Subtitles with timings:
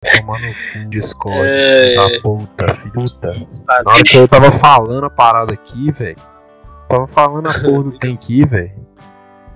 [0.00, 1.96] Tomar no cu, Discord, é...
[1.96, 3.32] da puta, filho puta.
[3.84, 6.16] Na hora que eu tava falando a parada aqui, velho.
[6.88, 8.70] Tava falando a porra do tem aqui, velho.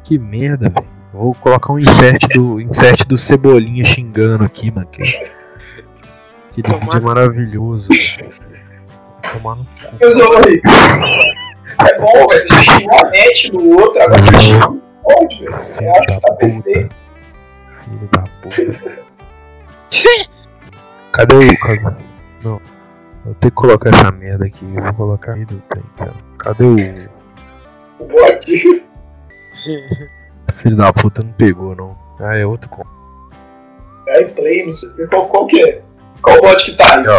[0.03, 0.89] Que merda, velho.
[1.13, 4.89] Vou colocar um insert do, insert do Cebolinha xingando aqui, mano.
[4.89, 5.03] Que,
[6.51, 7.89] que vídeo maravilhoso.
[9.33, 9.97] Tomar no cu.
[9.97, 10.23] Seus É
[12.01, 12.49] bom, velho.
[12.49, 15.59] Você xingou a net no outro, agora você xingou um monte, velho.
[15.61, 16.89] Filho da tá puta.
[17.85, 19.03] Filho da puta.
[21.13, 21.59] Cadê o.
[21.59, 22.05] Cadê?
[22.45, 22.61] Não.
[23.25, 24.65] Vou ter que colocar essa merda aqui.
[24.65, 26.15] Eu vou colocar aí do trem, cara.
[26.39, 26.75] Cadê o.
[28.03, 28.83] O bot?
[30.53, 31.97] Filho da puta não pegou, não.
[32.19, 32.85] Ah, é outro com.
[34.09, 35.83] É play, não sei qual, qual que é.
[36.21, 37.05] Qual bot que tá aí?
[37.07, 37.13] Ó.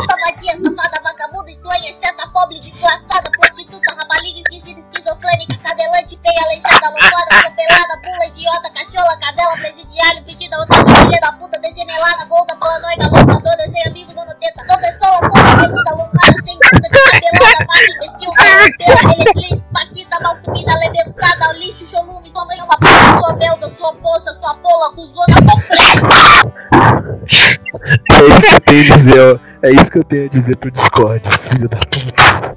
[17.32, 18.32] bunda, descabelada, barra, imbecil,
[18.78, 23.68] pela, meretriz, paquita, mal comida, alimentada, lixo, cholume, sua mãe é uma puta, sua belda,
[23.70, 26.44] sua posta, sua pola, cuzona, completa.
[28.12, 29.40] É isso que eu tenho a dizer, ó.
[29.62, 32.56] É isso que eu tenho a dizer pro Discord, filho da puta.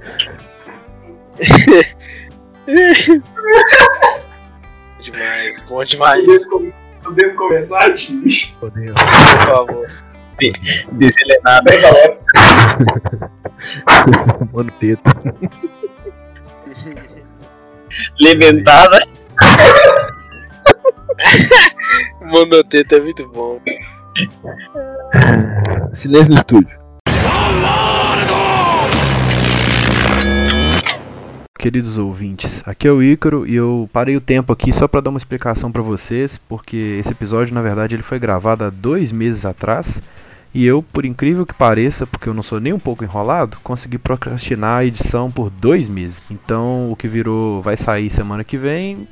[5.00, 6.46] demais, bom demais.
[7.02, 8.28] Podemos começar, time?
[8.58, 8.96] Podemos.
[8.96, 9.86] Por favor.
[10.92, 11.64] Deselenado.
[11.64, 12.18] Bem, galera.
[14.52, 15.10] Mano, teta.
[18.20, 18.98] Leventada.
[22.20, 23.58] Monoteta é muito bom.
[25.92, 26.76] Silêncio no estúdio.
[31.58, 35.10] Queridos ouvintes, aqui é o Ícaro e eu parei o tempo aqui só para dar
[35.10, 39.44] uma explicação para vocês, porque esse episódio na verdade ele foi gravado há dois meses
[39.44, 40.00] atrás
[40.56, 43.98] e eu, por incrível que pareça, porque eu não sou nem um pouco enrolado, consegui
[43.98, 46.22] procrastinar a edição por dois meses.
[46.30, 49.06] Então o que virou vai sair semana que vem,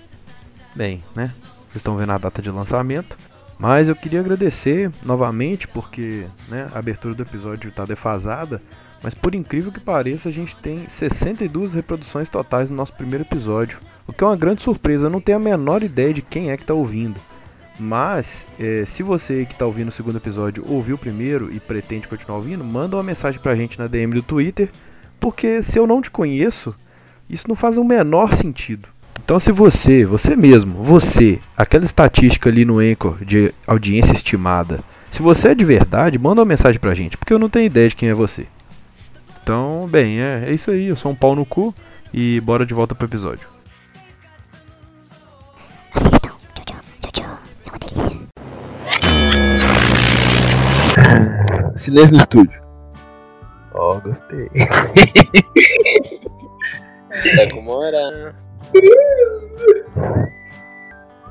[0.74, 1.26] bem, né?
[1.66, 3.18] Vocês estão vendo a data de lançamento.
[3.58, 8.62] Mas eu queria agradecer novamente, porque né, a abertura do episódio está defasada.
[9.02, 13.80] Mas por incrível que pareça, a gente tem 62 reproduções totais no nosso primeiro episódio.
[14.06, 16.56] O que é uma grande surpresa, eu não tenho a menor ideia de quem é
[16.56, 17.20] que está ouvindo.
[17.78, 22.06] Mas, é, se você que está ouvindo o segundo episódio ouviu o primeiro e pretende
[22.06, 24.70] continuar ouvindo, manda uma mensagem pra gente na DM do Twitter,
[25.18, 26.74] porque se eu não te conheço,
[27.28, 28.88] isso não faz o menor sentido.
[29.24, 34.80] Então, se você, você mesmo, você, aquela estatística ali no Anchor de audiência estimada,
[35.10, 37.88] se você é de verdade, manda uma mensagem pra gente, porque eu não tenho ideia
[37.88, 38.46] de quem é você.
[39.42, 40.86] Então, bem, é, é isso aí.
[40.86, 41.74] Eu sou um pau no cu
[42.12, 43.53] e bora de volta pro episódio.
[51.74, 52.62] Silêncio no estúdio.
[53.72, 54.48] Ó, oh, gostei.
[57.36, 58.32] tá com moral.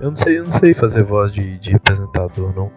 [0.01, 2.69] Eu não sei, eu não sei fazer voz de, de apresentador, não.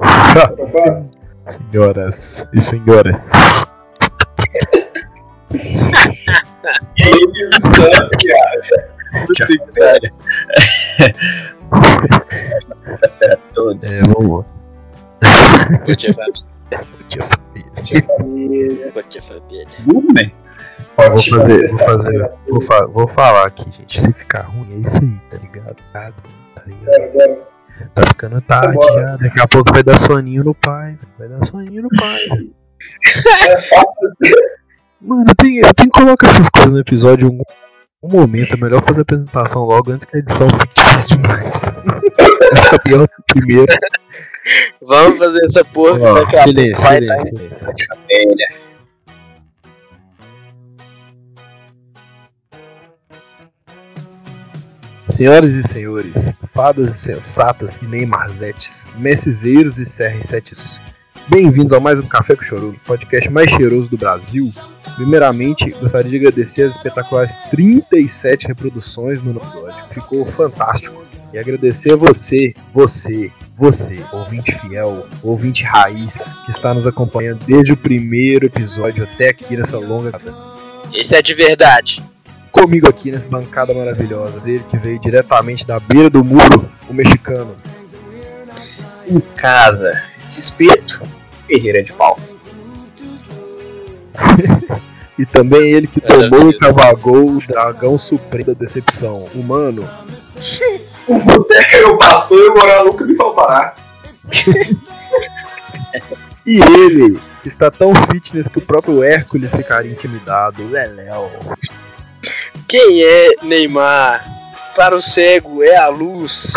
[1.70, 3.14] senhoras e senhores.
[6.96, 8.88] Ele Santos que acha.
[12.74, 14.02] Sexta-feira a todos.
[14.02, 14.44] É, vamos.
[15.86, 16.47] Bom dia, família.
[17.38, 18.02] Família.
[18.18, 18.92] Família.
[20.96, 24.00] Ó, vou fazer, vou fazer, vou, fa vou falar aqui, gente.
[24.00, 25.76] Se ficar ruim, é isso aí, tá ligado?
[25.92, 26.12] Tá,
[26.54, 27.38] tá ligado?
[27.94, 31.82] Tá ficando tarde já, daqui a pouco vai dar soninho no pai, vai dar soninho
[31.82, 32.18] no pai.
[35.00, 37.44] Mano, eu tenho, eu tenho que colocar essas coisas no episódio em algum,
[38.02, 38.54] um momento.
[38.54, 41.72] É melhor fazer a apresentação logo antes que a edição fique difícil demais.
[42.84, 43.66] pior primeiro.
[44.80, 45.98] Vamos fazer essa porra.
[46.00, 48.68] Ó, silêncio, silêncio, silêncio.
[55.10, 60.78] Senhoras e senhores, fadas sensatas e neymarzetes, messizeiros e serrensetes,
[61.28, 64.52] bem-vindos a mais um Café com Chorume, podcast mais cheiroso do Brasil.
[64.96, 71.04] Primeiramente, gostaria de agradecer as espetaculares 37 reproduções no episódio, ficou fantástico.
[71.32, 77.72] E agradecer a você, você, você, ouvinte fiel, ouvinte raiz, que está nos acompanhando desde
[77.72, 80.12] o primeiro episódio até aqui nessa longa.
[80.94, 82.02] Esse é de verdade
[82.58, 84.50] comigo aqui nessa bancada maravilhosa.
[84.50, 87.54] Ele que veio diretamente da beira do muro, o mexicano.
[89.06, 91.02] Em casa, despeito,
[91.46, 92.18] Ferreira de pau.
[95.18, 99.88] e também ele que tomou e cavagou o dragão supremo da decepção, humano.
[101.08, 103.74] o boteco eu passou e o moral nunca me faltará.
[106.46, 110.66] E ele está tão fitness que o próprio Hércules ficaria intimidado.
[110.68, 111.30] Leléo.
[112.66, 114.24] Quem é Neymar?
[114.76, 116.52] Para o cego é a luz.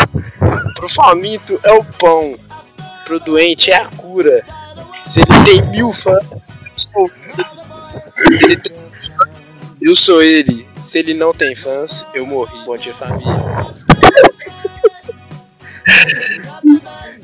[0.76, 2.34] Pro faminto é o pão.
[3.04, 4.44] Pro doente é a cura.
[5.04, 7.66] Se ele tem mil fãs, eu sou eles.
[8.36, 9.12] Se ele tem fãs,
[9.80, 10.68] eu sou ele.
[10.80, 12.64] Se ele não tem fãs, eu morri.
[12.64, 13.34] Bom dia, família.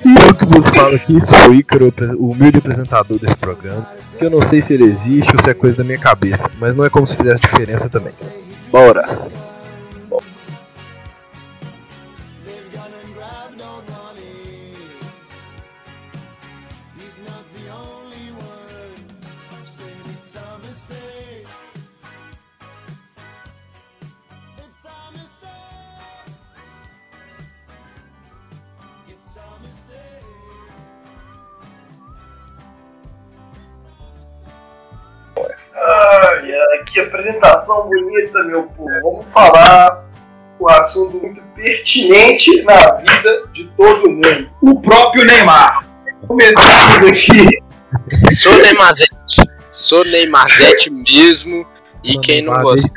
[0.04, 3.86] E eu que vos falo aqui sou o Ícaro, o humilde apresentador desse programa.
[4.18, 6.74] Que eu não sei se ele existe ou se é coisa da minha cabeça, mas
[6.74, 8.12] não é como se fizesse diferença também.
[8.70, 9.47] Bora!
[36.98, 38.90] Que apresentação bonita, meu povo.
[39.02, 40.04] Vamos falar
[40.60, 44.50] um assunto muito pertinente na vida de todo mundo.
[44.62, 45.86] O próprio Neymar.
[46.26, 47.48] Começando aqui.
[48.34, 49.12] Sou Neymarzete.
[49.70, 51.64] Sou Neymarzete mesmo.
[52.04, 52.88] E quem não gosta,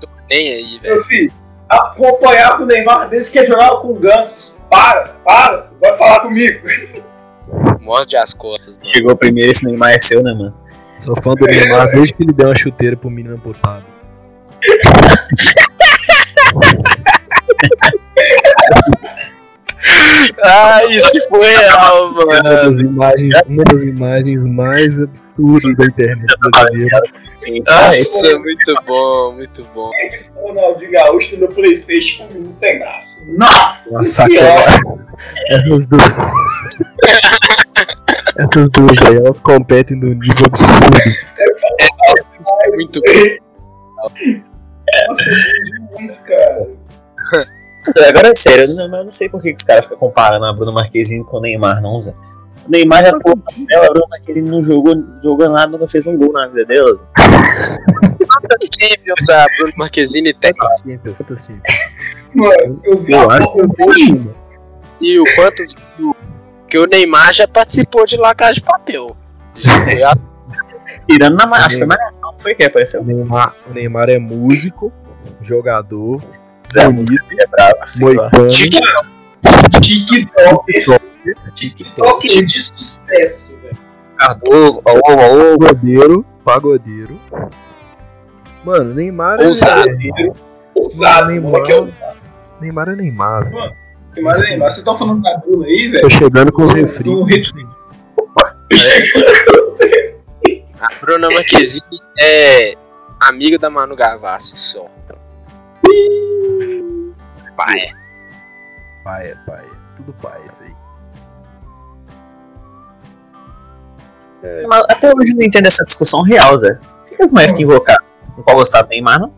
[0.00, 0.94] tô nem aí, velho.
[0.96, 1.32] Meu filho,
[1.68, 4.56] acompanhar o Neymar desde que ele jogava com gansos.
[4.70, 6.66] Para, para, você vai falar comigo.
[7.80, 8.86] Morde as costas, mano.
[8.86, 10.59] Chegou primeiro, esse Neymar é seu, né, mano?
[11.00, 13.84] Sou fã do Neymar desde que ele deu uma chuteira pro menino amputado.
[20.42, 22.42] Ah, isso foi real, Uma mano.
[22.42, 27.02] das, imagens, uma das imagens mais absurdas da internet brasileira.
[27.32, 29.90] Sim, Nossa, muito bom, muito bom.
[30.36, 33.24] Ronaldinho Gaúcho no Playstation com o menino sem braço.
[33.36, 34.24] Nossa, Nossa!
[35.50, 36.02] Essas duas.
[38.36, 40.96] Essas duas aí, elas competem no nível absurdo.
[42.74, 43.50] Muito bom.
[45.08, 45.24] Nossa,
[45.64, 46.68] demais, cara.
[48.08, 50.44] Agora é sério, eu não, eu não sei por que, que os caras ficam comparando
[50.44, 52.14] a Bruna Marquezine com o Neymar, não, Zé.
[52.66, 53.38] O Neymar já pô,
[53.70, 56.94] ela, a Bruna Marquezine não jogou, jogou nada, nunca fez um gol na vida dela,
[56.94, 57.06] Zé.
[57.14, 60.52] Quantas Champions a Bruno Marquezine tem?
[60.86, 61.90] Champions, quantas Champions?
[62.34, 64.20] Mano, eu vi Eu a acho que eu vi.
[65.00, 65.64] E o quanto
[66.70, 69.16] que o Neymar já participou de lacagem de papel.
[69.56, 70.14] Já foi a-
[71.08, 73.04] Tirando na acho que foi malhação, não foi que O apareceu.
[73.04, 74.92] Neymar, o Neymar é músico,
[75.42, 76.22] jogador,
[76.72, 78.04] Zé, música é brava, assim,
[78.50, 79.06] TikTok.
[81.54, 83.76] TikTok de sucesso, velho.
[84.16, 85.56] Cardoso, ó, ó.
[85.58, 87.20] pagodeiro, pagodeiro.
[88.64, 89.90] Mano, Neymar é Ousado.
[90.74, 91.64] Ousado, Neymar, mano.
[91.64, 91.92] Aqui é o
[92.60, 92.96] Neymar é
[94.14, 94.34] Neymar.
[94.34, 94.46] velho.
[94.46, 94.70] Neymar, Neymar.
[94.70, 96.00] Vocês estão falando da Bruna aí, velho?
[96.02, 97.10] Tô chegando com os refri.
[97.10, 97.68] No ritmo.
[100.80, 102.74] A Bruna Marquezine é
[103.20, 104.86] amiga da Manu Gavassi só.
[107.56, 107.78] Pai.
[109.04, 109.64] Pai, é pai.
[109.96, 110.74] Tudo pai, isso aí.
[114.66, 116.74] Mas até hoje eu não entendo essa discussão real, Zé.
[117.08, 118.04] Por que as mulheres ficam invocadas?
[118.36, 119.34] Não pode gostar do Neymar, não?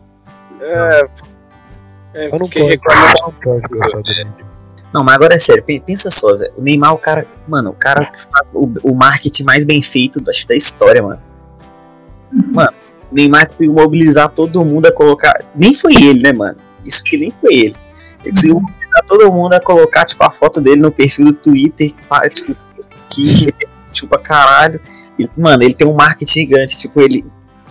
[0.61, 1.09] É.
[2.13, 4.03] É Eu não porque posso, reclama
[4.93, 6.51] não mas agora é sério, pe- pensa só, Zé.
[6.57, 9.81] O Neymar é o cara, mano, o cara que faz o, o marketing mais bem
[9.81, 11.21] feito acho, da história, mano.
[12.31, 12.73] Mano,
[13.11, 15.33] o Neymar conseguiu mobilizar todo mundo a colocar.
[15.55, 16.57] Nem foi ele, né, mano?
[16.85, 17.75] Isso que nem foi ele.
[18.23, 21.93] Ele conseguiu mobilizar todo mundo a colocar, tipo, a foto dele no perfil do Twitter,
[22.31, 22.55] tipo,
[23.09, 23.53] que
[23.91, 24.79] tipo pra caralho.
[25.17, 27.23] E, mano, ele tem um marketing gigante, tipo, ele,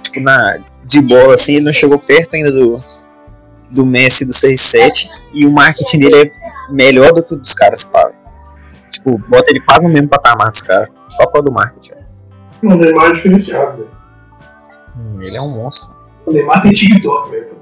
[0.02, 2.82] tipo, na, de bola, assim, ele não chegou perto ainda do,
[3.70, 5.08] do Messi do 6-7.
[5.32, 6.41] E o marketing dele é
[6.72, 8.14] melhor do que o dos caras pagam.
[8.90, 10.88] Tipo, bota ele paga o mesmo patamar dos caras.
[11.08, 11.94] Só para do marketing.
[12.62, 13.90] O Neymar é diferenciado, velho.
[14.96, 15.96] Hum, ele é um monstro.
[16.26, 17.56] O Neymar tem TikTok, velho.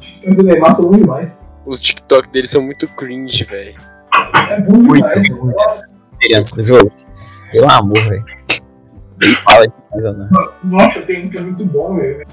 [0.00, 1.38] TikTok do Neymar são bom demais.
[1.66, 3.74] os TikTok dele são muito cringe, velho.
[4.50, 5.28] É bom demais.
[5.30, 6.92] Nossa, Ele antes do jogo.
[7.50, 8.24] Pelo amor, velho.
[9.22, 10.28] Ele fala demais, né?
[10.64, 12.26] nossa, tem um que é muito bom, velho.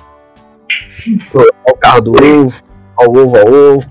[1.35, 2.63] Ó o carro do ovo.
[2.97, 3.85] Ó o ovo, ó o ovo.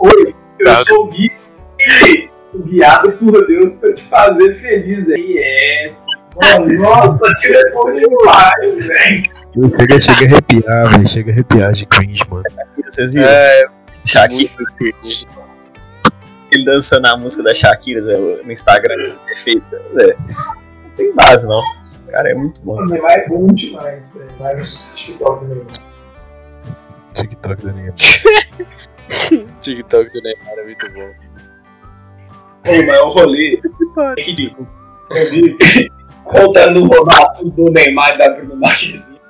[0.00, 1.32] Oi, eu sou o Gui.
[2.66, 5.38] Guiado por Deus pra te fazer feliz aí.
[5.38, 6.04] Yes.
[6.40, 9.22] Mano, nossa, aquilo é bom demais, velho.
[9.78, 11.08] Chega, chega a arrepiar, velho.
[11.08, 12.44] Chega a arrepiar de cringe, mano.
[12.84, 13.28] Vocês viram?
[13.28, 13.64] É,
[14.04, 14.50] Shakira,
[16.50, 19.16] ele dançando a música da Shakira Zé, no Instagram.
[19.26, 19.64] Perfeito.
[19.92, 20.16] Zé,
[20.82, 21.60] não tem base, não.
[21.60, 22.76] O cara é muito bom.
[22.76, 24.30] O Neymar é bom demais, velho.
[24.38, 25.94] Vai no TikTok do Neymar.
[27.14, 27.72] TikTok da.
[29.60, 31.10] TikTok do Neymar é muito bom.
[32.66, 33.60] Ô, mas o rolê
[34.16, 34.68] é ridículo.
[35.10, 35.56] Eu vi,
[36.24, 39.20] Voltando no assunto do Neymar e da Bruna Marquezine.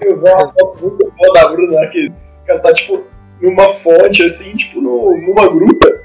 [0.00, 2.14] Eu vi uma foto muito boa da Bruna Marquezine.
[2.46, 3.04] Ela tá, tipo,
[3.40, 6.02] numa fonte, assim, tipo, no, numa gruta.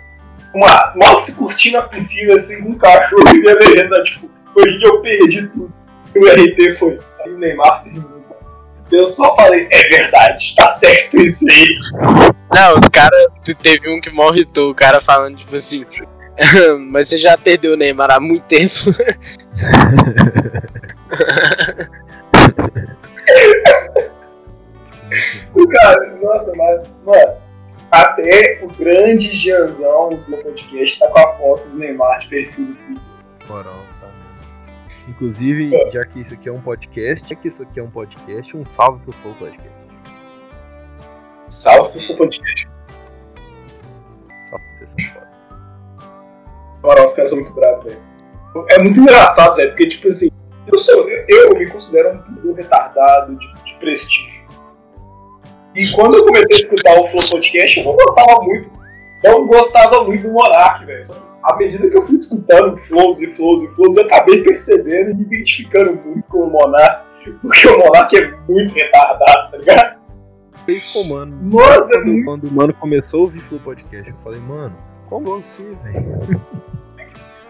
[0.54, 4.88] Uma, nossa, curtindo a piscina, assim, com um cachorro e a legenda, tipo, foi que
[4.88, 5.74] eu perdi tudo.
[6.16, 7.00] E o RT foi.
[7.22, 8.14] Aí o Neymar terminou.
[8.92, 12.36] Eu só falei, é verdade, tá certo isso aí.
[12.54, 13.20] Não, os caras.
[13.62, 15.86] Teve um que morritou, o cara falando, tipo assim.
[16.92, 18.74] Mas você já perdeu o Neymar há muito tempo.
[25.54, 27.38] O cara, nossa, mas, mano,
[27.92, 32.74] até o grande Gianzão do podcast tá com a foto do Neymar de perfil do
[32.74, 33.04] Twitter.
[33.48, 34.08] Moral, tá.
[35.08, 38.58] Inclusive, já que isso aqui é um podcast, já que isso aqui é um podcast,
[38.58, 39.83] um salve pro Flow Podcast.
[41.54, 42.68] Salve pro podcast.
[44.44, 45.30] Salve pra vocês foda.
[46.82, 48.02] Moral, os caras são muito bravos, velho.
[48.72, 50.30] É muito engraçado, velho, porque, tipo assim,
[50.72, 54.44] eu, sou, eu, me considero um retardado de, de prestígio.
[55.76, 58.72] E quando eu comecei a escutar o Flow Podcast, eu não gostava muito.
[59.24, 61.04] Não gostava muito do Monark, velho.
[61.44, 65.14] À medida que eu fui escutando flows e flows e flows, eu acabei percebendo e
[65.14, 67.06] me identificando muito com o Monark.
[67.42, 70.03] Porque o Monark é muito retardado, tá ligado?
[70.66, 71.38] Fez com o mano.
[71.42, 74.76] Nossa, Quando, quando o mano começou a ouvir Flow Podcast, eu falei, mano,
[75.10, 76.42] como você, velho?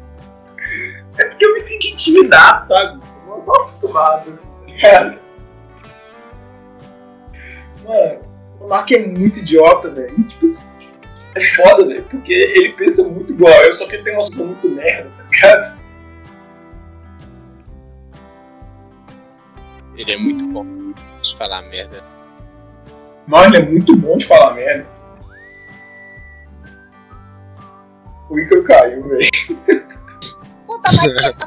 [1.18, 3.00] É porque eu me senti intimidado, sabe?
[3.26, 5.18] Eu não tô acostumado, assim, tá ligado?
[7.84, 8.20] Mano,
[8.60, 10.14] o Monark é muito idiota, velho.
[10.18, 10.64] E, tipo assim,
[11.34, 12.02] é foda, velho.
[12.04, 15.24] Porque ele pensa muito igual eu, só que ele tem uma noção muito merda, tá
[15.30, 15.78] ligado?
[19.96, 20.85] Ele é muito bom
[21.30, 22.02] de falar merda.
[23.26, 24.86] Mano, ele é muito bom de falar merda.
[28.30, 29.30] O Icaro caiu, velho.
[30.66, 31.46] Puta Discord,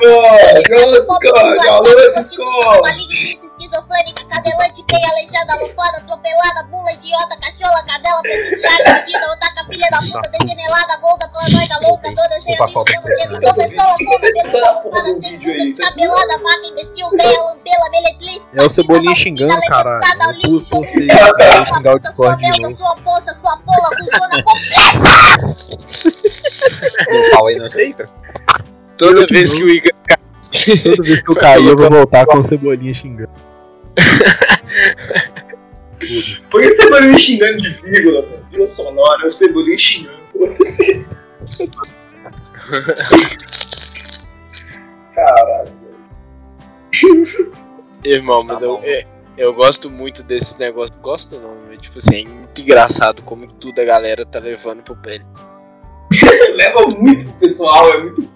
[0.00, 2.80] doente, alô, prostituta, Discord.
[2.82, 9.88] maligna, esquizofrênica, cadelante, feia, aleijada, loucada, atropelada, bula, idiota, cachola, cadela, presidiária, medida, otaka, filha
[9.90, 15.82] da puta, degenelada, golda, paranoica, louca, toda sem a professora, conda, peluda, do sem tá
[15.84, 17.13] descabelada, vaca, imbecil,
[18.56, 20.00] É o Cebolinha xingando, caralho.
[20.44, 22.76] Eu você sua xingar o Discord de novo.
[22.76, 24.36] sua posta, sua porra, funciona
[27.10, 28.08] Deu pau aí, não sei, cara.
[28.96, 29.90] Toda vez que o Igor.
[30.84, 33.32] Toda vez que eu cair, eu vou voltar com o Cebolinha xingando.
[36.50, 38.44] Por que vai me xingando de vírgula, velho?
[38.50, 40.18] Vírgula sonora, o Cebolinha xingando.
[40.26, 41.06] Foda-se.
[45.14, 45.72] Caralho.
[48.04, 48.82] Irmão, Tá mas eu, bom.
[48.84, 49.06] é,
[49.36, 50.98] eu gosto muito desses negócios.
[51.00, 54.96] Gosto não, é, tipo assim, é muito engraçado como tudo a galera tá levando pro
[54.96, 55.20] pé.
[56.54, 58.30] Leva muito pro pessoal, é muito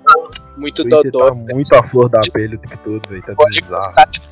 [0.56, 1.26] Muito O Twitter dodó.
[1.28, 3.22] tá muito à flor da pele o tempo todo, velho.
[3.22, 3.82] Tá Pode bizarro.
[3.82, 4.26] postar, tipo,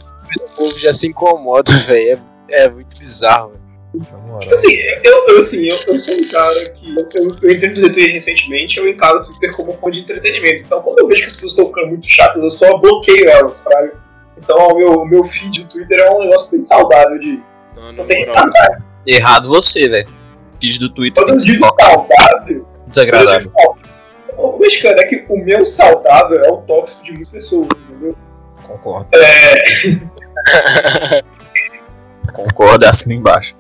[0.53, 2.21] o povo já se incomoda, velho.
[2.49, 3.67] É, é muito bizarro, velho.
[4.41, 4.75] Tipo assim,
[5.05, 6.89] eu, eu, assim, eu, eu sou um cara que.
[6.91, 10.63] Eu, eu, eu entrei no Twitter recentemente, eu encaro o Twitter como fonte de entretenimento.
[10.67, 13.61] Então, quando eu vejo que as pessoas estão ficando muito chatas, eu só bloqueio elas,
[13.61, 14.06] fraga.
[14.37, 17.43] Então, o meu, o meu feed do Twitter é um negócio bem saudável de.
[17.75, 18.79] Não, na Não tem nada.
[19.07, 20.09] Errado você, velho.
[20.61, 23.53] Feed do Twitter Quando tem que ser saudável, desagradável.
[24.37, 28.15] O mexicano é que o meu saudável é o tóxico de muitas pessoas, entendeu?
[28.67, 29.09] Concordo.
[32.35, 33.55] Concordo, assina embaixo.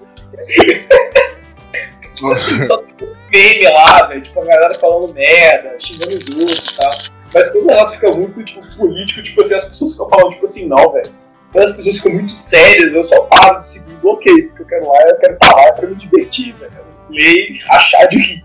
[2.14, 6.28] Tipo assim, só tem um meme lá, velho, tipo, a galera falando merda, xingando os
[6.28, 6.90] outros e tal.
[7.36, 10.44] Mas quando o negócio fica muito, tipo, político, tipo assim, as pessoas ficam falando, tipo
[10.46, 11.12] assim, não, velho.
[11.54, 14.88] As pessoas ficam muito sérias, eu só paro de seguir e bloqueio, porque eu quero
[14.88, 16.72] lá, eu quero estar lá pra me divertir, velho.
[17.10, 18.44] Ler e rachar de rir.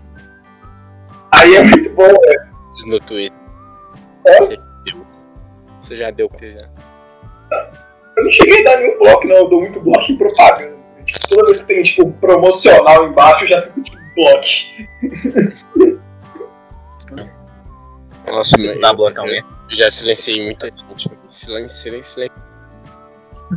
[1.30, 2.48] Aí é muito bom, velho.
[2.86, 3.38] no Twitter.
[4.26, 4.38] É?
[4.40, 4.58] Você.
[5.80, 6.68] Você já deu pra já.
[8.18, 10.76] Eu não cheguei a dar nenhum bloco, não, eu dou muito bloco em propaganda.
[11.30, 15.92] Toda vez que tem, tipo, promocional embaixo, eu já fico, tipo, bloco.
[18.26, 19.42] Nossa, eu, dá bloco alguém?
[19.70, 21.10] eu já silenciei muita gente.
[21.28, 22.36] Silêncio, silêncio, silêncio.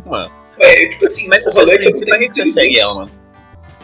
[0.06, 0.32] Mano.
[0.60, 3.12] É, tipo assim, Mas você, rolê é que você, pra que você segue ela, mano?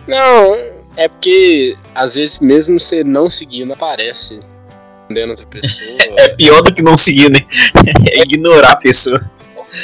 [0.08, 0.56] Não,
[0.96, 4.40] é porque às vezes mesmo você não seguir, não aparece.
[5.06, 5.92] Entendendo outra pessoa.
[6.18, 7.40] É pior do que não seguir, né?
[8.12, 9.22] É ignorar a pessoa.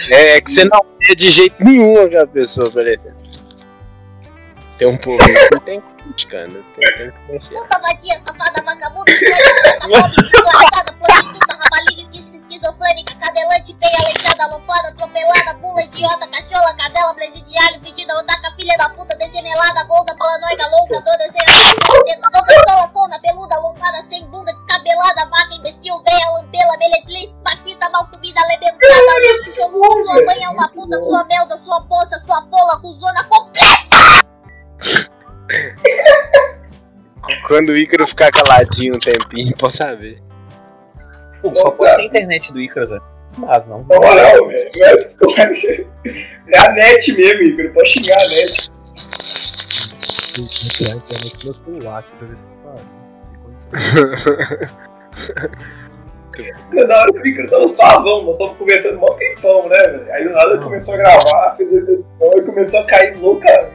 [0.10, 2.98] É, é que você não vê de jeito nenhum aquela pessoa, peraí.
[4.78, 7.56] Tem um povo que não tem criticando, tem, tem que conhecer.
[9.08, 14.50] Cortada, prostituta, rabalina, esquizofrênica, cadelante, peia, aleijada,
[14.90, 21.00] atropelada, bula, idiota, cachola cadela, presidiário, fedida, otaca, filha da puta, desenelada, gorda, noiga, louca,
[21.00, 21.24] doida,
[22.94, 23.56] sola, peluda,
[24.10, 26.78] sem descabelada, vaca, imbecil, veia, lampela,
[27.46, 28.10] paquita, mal
[30.04, 32.82] sua mãe uma puta, sua melda, sua poça, sua bola,
[37.48, 40.22] Quando o Ícaro ficar caladinho um tempinho, posso saber.
[41.42, 43.00] Pô, só pode ser a internet do Icaro, Zé.
[43.38, 43.80] Não faz, não.
[43.84, 44.68] Na moral, velho.
[46.50, 47.72] É a net mesmo, Igor.
[47.74, 48.70] Pode xingar a net.
[50.38, 52.76] Vou tirar a internet do meu celular aqui pra ver se tá.
[53.32, 54.08] tem condições.
[56.88, 60.14] Na hora que o Igor tava suavão, nós tava conversando mó tempão, né, velho?
[60.14, 63.70] Aí do nada ele começou a gravar, fez a edição e começou a cair louca.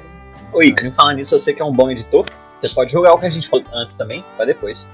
[0.52, 2.26] Ô, Icaro, falando nisso, você que é um bom editor,
[2.62, 4.90] você pode jogar o que a gente falou antes também, pra depois.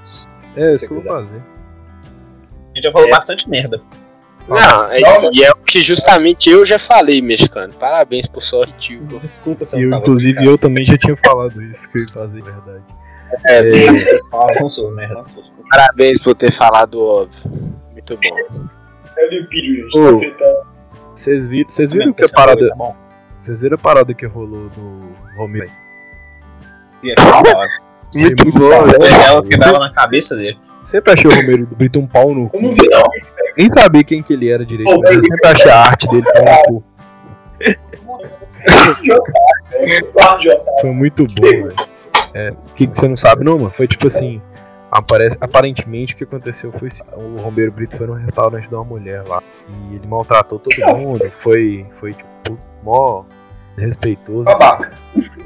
[0.57, 1.09] É, Se isso que eu quiser.
[1.11, 1.37] vou fazer.
[1.41, 3.11] A gente já falou É.
[3.11, 3.81] bastante merda.
[4.49, 5.01] Não, é,
[5.35, 7.75] e é o que justamente eu já falei, mexicano.
[7.75, 9.19] Parabéns por sua ridícula.
[9.19, 12.03] Desculpa se eu eu, não tava inclusive, eu também já tinha falado isso que eu
[12.03, 12.83] ia fazer, verdade.
[13.47, 14.19] É,
[14.59, 15.45] não sou merda, não sou.
[15.69, 17.51] Parabéns por ter falado o óbvio.
[17.93, 18.39] Muito bom.
[19.19, 19.29] É
[19.95, 20.17] o.
[20.17, 20.21] Ô.
[20.39, 20.63] Tá.
[21.15, 22.69] Vocês viram, vocês viram que a parada.
[22.71, 22.97] Tá bom.
[23.39, 25.71] Vocês viram a parada que rolou no Romero?
[27.03, 27.79] E achei.
[28.17, 29.05] Muito bom, velho.
[29.27, 30.59] Ela quebrava na cabeça dele.
[30.83, 32.61] Sempre achei o Romero Brito um pau no cu.
[32.61, 33.03] Não vi, não.
[33.57, 36.23] Nem sabia quem que ele era direito, Pô, mas eu sempre achei a arte dele
[36.23, 36.85] pau no cu.
[40.81, 41.75] Foi muito bom, velho.
[42.35, 43.71] É, o que, que você não sabe, não, mano?
[43.71, 44.41] Foi tipo assim.
[44.91, 48.85] Aparece, aparentemente o que aconteceu foi assim, o Romero Brito foi num restaurante de uma
[48.85, 53.23] mulher lá e ele maltratou todo mundo, foi, foi tipo, mó
[53.79, 54.93] respeitoso, Babaca.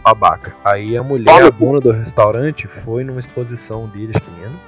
[0.03, 0.55] babaca.
[0.65, 4.59] Aí a mulher, a dona do restaurante, foi numa exposição dele, acho que mesmo,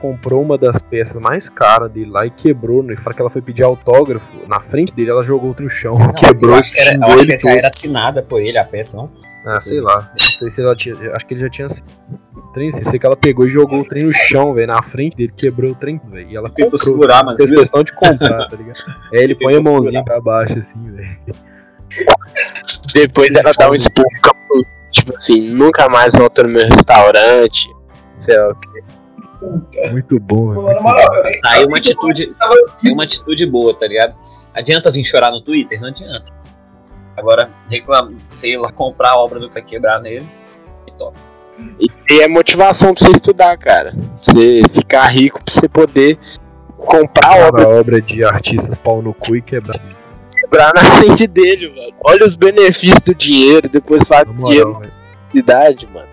[0.00, 2.96] comprou uma das peças mais caras dele lá e quebrou, né?
[2.96, 6.52] Fala que ela foi pedir autógrafo, na frente dele ela jogou outro no chão, quebrou,
[6.52, 8.96] eu acho que era, eu acho ele que já era assinada por ele a peça,
[8.96, 9.10] não?
[9.44, 10.10] Ah, sei lá.
[10.10, 10.94] Não sei se ela tinha.
[11.14, 11.66] Acho que ele já tinha.
[12.52, 15.32] Trem sei que ela pegou e jogou o trem no chão, velho, na frente dele,
[15.34, 16.28] quebrou o trem, velho.
[16.28, 16.78] E ela Tentou comprou.
[16.78, 17.38] segurar, mano.
[17.38, 18.76] Fez questão de comprar, tá ligado?
[19.14, 20.04] É, ele põe a mãozinha segurar.
[20.04, 21.16] pra baixo, assim, velho.
[22.92, 24.06] Depois ela dá um esporro,
[24.90, 27.68] tipo assim, nunca mais volta no meu restaurante.
[28.16, 28.82] Sei lá o quê.
[29.90, 30.82] Muito bom, muito
[31.46, 32.34] Aí uma atitude,
[32.84, 34.14] é uma atitude boa, tá ligado?
[34.52, 35.80] Adianta vir chorar no Twitter?
[35.80, 36.26] Não adianta.
[37.16, 40.26] Agora, reclamar, sei lá, comprar a obra do cara quebrar nele.
[40.86, 41.16] E top.
[41.78, 43.92] E, é motivação pra você estudar, cara.
[43.92, 46.18] Pra você ficar rico, pra você poder
[46.76, 49.78] comprar a obra obra de artistas pau no cu e quebrar
[50.30, 51.92] quebrar na frente dele, mano.
[52.04, 54.80] Olha os benefícios do dinheiro, depois faz Na dinheiro
[55.32, 56.08] de idade, mano.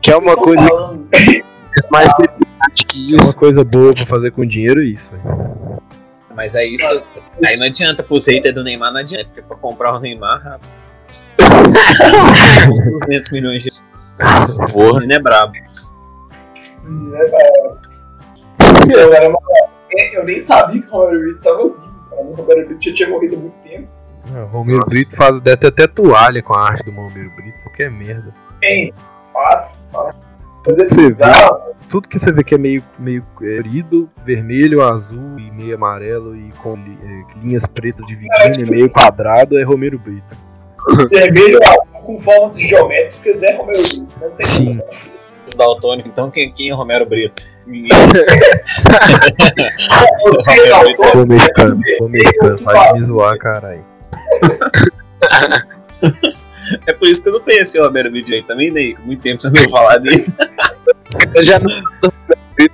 [0.00, 1.08] Que é uma coisa falando.
[1.90, 3.36] mais felicidade que É uma isso.
[3.38, 5.80] coisa boa pra fazer com dinheiro é isso, velho.
[6.34, 7.02] Mas é isso.
[7.44, 9.26] Aí não adianta pros haters do Neymar, não adianta.
[9.26, 10.72] Porque pra comprar o Neymar, rapaz.
[13.06, 13.68] 200 milhões de.
[14.72, 15.00] Porra.
[15.00, 15.52] É, Ele é brabo.
[16.84, 17.78] Né, cara?
[18.90, 19.38] Eu, era uma-
[20.14, 21.91] eu nem sabia que o Romero Brito tava vivo.
[22.14, 22.22] Cara.
[22.28, 23.88] O Romero Brito já tinha morrido há muito tempo.
[24.30, 24.90] O Romero Nossa.
[24.90, 28.32] Brito faz, deve ter até toalha com a arte do Romero Brito, qualquer merda.
[28.60, 28.92] Tem,
[29.32, 30.20] fácil, fácil.
[30.64, 31.72] Mas é bizarro.
[31.88, 36.52] Tudo que você vê que é meio, meio colorido, vermelho, azul e meio amarelo e
[36.62, 40.38] com li- eh, linhas pretas dividindo e meio quadrado é Romero Brito.
[41.10, 44.08] Vermelho azul com formas geométricas, né, Romero Brito?
[44.20, 44.80] Não tem Sim.
[45.46, 47.42] Os daltônicos, então quem, quem é o Romero Brito?
[47.66, 47.90] Ninguém.
[50.34, 53.84] Você é Tô mexicano, tô mexicano, vai me zoar, caralho.
[56.86, 59.40] É por isso que eu não conheci o Romero Brito aí também, daí muito tempo
[59.40, 60.26] sem eu falar dele.
[61.34, 61.68] Eu já não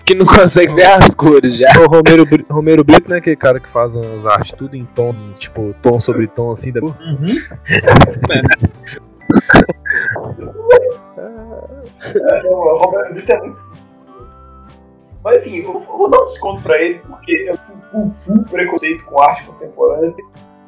[0.05, 1.73] que não consegue ver as cores já.
[1.81, 4.85] O Romero, Bri- Romero Brito não é aquele cara que faz as artes tudo em
[4.95, 6.81] tom, tipo, tom sobre tom assim, da...
[12.15, 13.53] É, o Romero é.
[15.25, 19.05] Mas assim, eu vou dar um desconto pra ele, porque eu fui com full preconceito
[19.05, 20.15] com arte contemporânea.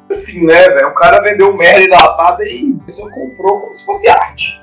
[0.09, 0.89] Assim, né, velho?
[0.89, 4.61] O cara vendeu merda enlatada e a pessoa comprou como se fosse arte.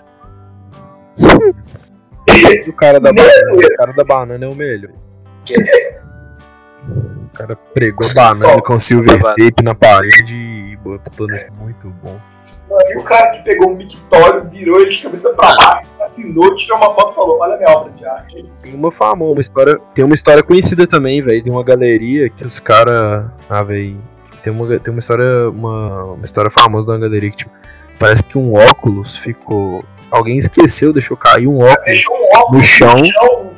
[2.69, 4.93] O cara da Não, banana, o cara da banana é o melhor.
[7.39, 9.37] O cara pregou banana com silver Banana.
[9.37, 12.21] tape na parede e botou nesse muito bom.
[12.91, 16.79] E o cara que pegou um mictório, virou ele de cabeça pra baixo, assinou, tirou
[16.79, 18.45] uma foto e falou: Olha a minha obra de arte.
[18.61, 22.45] Tem uma famosa, uma história, tem uma história conhecida também, velho, de uma galeria que
[22.45, 23.97] os caras, ah, velho,
[24.43, 27.51] tem uma tem uma história, uma, uma história famosa de uma galeria que tipo,
[27.99, 32.97] parece que um óculos ficou, alguém esqueceu, deixou cair um óculos um óculos no chão,
[32.97, 33.53] no chão?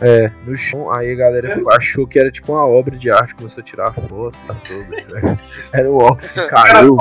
[0.00, 3.34] É, no chão, aí a galera ficou- achou que era tipo uma obra de arte,
[3.34, 5.38] começou a tirar foto, passou, velho.
[5.72, 6.96] Era o óculos que caiu,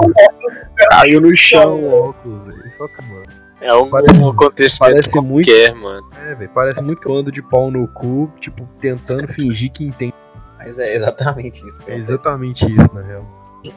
[0.91, 3.23] caiu no chão o óculos, velho, só que, mano,
[3.61, 6.09] É um Parece- acontecimento parece muito- qualquer, mano.
[6.25, 9.83] é, velho, parece muito que eu ando de pau no cu, tipo, tentando fingir que
[9.85, 10.13] entende,
[10.57, 11.83] Mas é exatamente isso.
[11.83, 12.13] que é acontece.
[12.13, 13.25] exatamente isso, na real.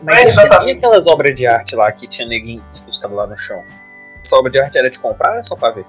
[0.05, 0.69] Mas É, e- exatamente.
[0.69, 3.61] e aquelas obras de arte lá que tinha neguinho custado lá no chão?
[4.25, 5.85] Essa obra de arte era de comprar ou era só pra ver?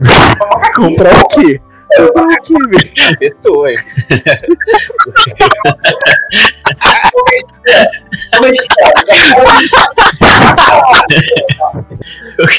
[0.74, 1.60] Comprar o quê?
[3.18, 3.78] Pessoa, hein?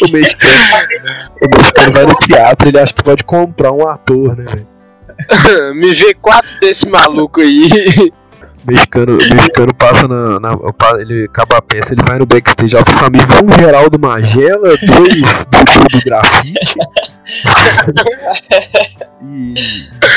[0.02, 0.56] O mexicano,
[1.42, 4.68] o mexicano vai no teatro, ele acha que pode comprar um ator, né, velho?
[5.76, 7.70] Me vê quatro desse maluco aí.
[8.68, 10.58] O mexicano, mexicano passa na, na-
[11.00, 15.46] Ele acaba a peça, ele vai no backstage, ó, seu amigo, um Geraldo Magela, dois
[15.46, 15.60] do,
[15.92, 16.76] do grafite.
[19.22, 19.54] e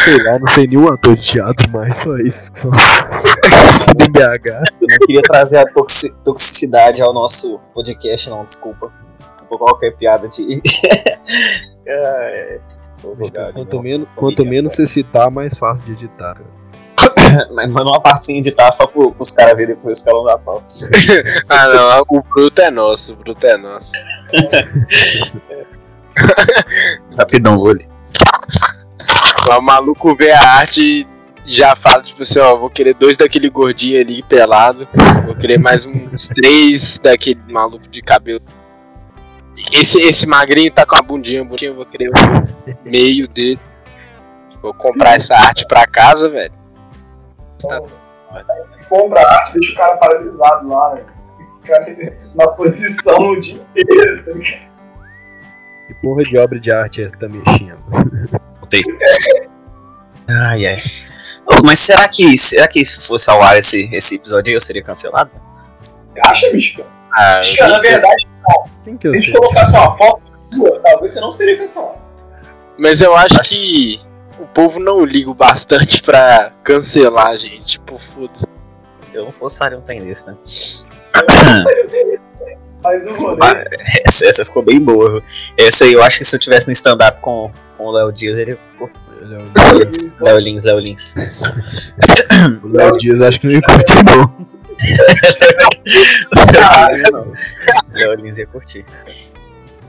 [0.04, 2.70] sei lá, não sei nenhum ator de teatro mais, só isso que são
[4.10, 4.46] BH.
[4.80, 8.90] Eu não queria trazer a toxi- toxicidade ao nosso podcast, não, desculpa.
[9.48, 10.60] Por qualquer piada de.
[11.90, 12.60] É,
[13.54, 16.36] Quanto, menos, quanto menos você citar, mais fácil de editar.
[17.52, 20.26] Mas manda uma partezinha de tá só pro, pros caras verem depois que ela não
[20.26, 20.62] dá pau.
[21.48, 23.92] Ah não, o bruto é nosso, o bruto é nosso.
[27.16, 27.86] Rapidão, olho.
[29.56, 31.06] O maluco vê a arte e
[31.46, 34.86] já fala, tipo assim, ó, vou querer dois daquele gordinho ali pelado.
[35.24, 38.42] Vou querer mais uns três daquele maluco de cabelo.
[39.72, 42.12] Esse, esse magrinho tá com a bundinha bonitinha, eu vou querer o
[42.84, 43.58] meio dele.
[44.62, 46.57] Vou comprar essa arte pra casa, velho.
[48.88, 51.02] Compra a arte, deixa o cara paralisado lá, né?
[51.62, 54.24] Fica na posição o dia inteiro.
[54.24, 54.68] tá ligado?
[55.86, 57.78] Que porra de obra de arte é essa que tá mexendo?
[60.28, 60.76] Ai, ai.
[61.46, 64.60] Ô, mas será que, será que se fosse ao ar esse, esse episódio aí, eu
[64.60, 65.30] seria cancelado?
[66.12, 66.84] Você acha, bicho?
[67.16, 68.28] Ah, Bicho, na verdade,
[68.84, 71.98] Quem que eu se colocasse uma foto sua, talvez você não seria cancelado.
[72.78, 74.00] mas eu acho que
[74.38, 77.64] o povo não liga o bastante pra cancelar, gente.
[77.66, 78.46] Tipo, foda-se.
[79.12, 80.36] Eu não postaria um trem desse, né?
[82.82, 83.38] Mas o rolê,
[84.06, 85.10] Essa, essa ficou bem boa.
[85.10, 85.22] viu?
[85.56, 88.38] Essa aí eu acho que se eu tivesse no stand-up com, com o Léo Dias,
[88.38, 88.58] ele.
[89.20, 91.14] Léo Lins, Léo Lins, Léo Lins.
[92.62, 94.46] O Léo Dias acho que não ia curtir, não.
[96.36, 97.32] Léo Lins não.
[97.92, 98.86] Léo Lins ia curtir.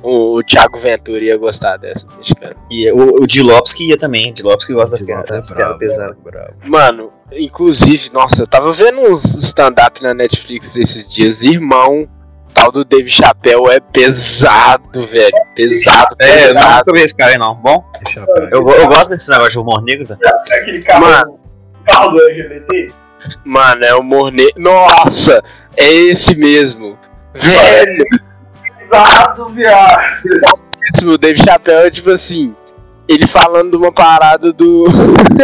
[0.01, 2.55] O, Thiago Ventura ia gostar dessa, mexicana.
[2.71, 4.31] E o, o Di Lopes que ia também.
[4.33, 6.55] Di Lopes que gosta das piadas, é brabo, piadas pesadas.
[6.65, 11.41] Mano, inclusive, nossa, eu tava vendo uns stand-up na Netflix esses dias.
[11.43, 12.07] Irmão,
[12.53, 15.29] tal do Dave Chappelle é pesado, velho.
[15.55, 16.77] Pesado, É, eu pesado.
[16.85, 17.55] nunca vi esse cara aí não.
[17.55, 17.83] Bom,
[18.15, 20.05] eu eu, go- eu gosto desses negócios de humor negro.
[20.07, 20.43] Tá?
[20.51, 21.39] aquele carro, Mano.
[21.85, 22.91] carro do LGBT,
[23.45, 24.49] Mano, é o Morne.
[24.55, 25.43] Nossa,
[25.75, 26.97] é esse mesmo.
[27.33, 28.05] Velho,
[28.89, 30.01] pesado, viado.
[31.05, 32.55] o Dave Chappelle é tipo assim.
[33.07, 34.85] Ele falando de uma parada do.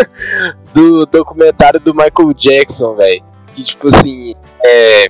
[0.73, 3.23] do documentário do Michael Jackson, velho.
[3.53, 4.34] Que tipo assim.
[4.63, 5.08] É.